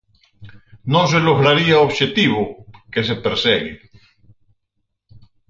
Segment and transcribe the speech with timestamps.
[0.93, 2.41] Non se lograría o obxectivo
[2.93, 3.73] que se persegue.